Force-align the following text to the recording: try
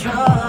try 0.00 0.39